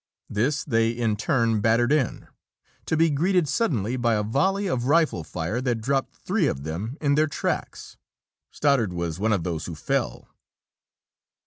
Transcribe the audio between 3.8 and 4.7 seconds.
by a volley